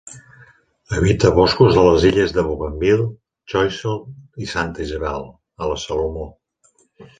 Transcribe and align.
Habita 0.99 1.29
boscos 1.39 1.75
de 1.79 1.83
les 1.87 2.07
illes 2.11 2.33
de 2.37 2.45
Bougainville, 2.47 3.05
Choiseul 3.53 4.43
i 4.47 4.51
Santa 4.55 4.85
Isabel, 4.89 5.31
a 5.67 5.71
les 5.75 5.89
Salomó. 5.93 6.29